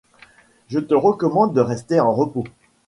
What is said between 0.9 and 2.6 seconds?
recommande de rester en repos.